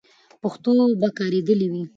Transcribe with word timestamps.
پښتو 0.41 0.71
به 0.99 1.07
کارېدلې 1.17 1.67
وي. 1.71 1.83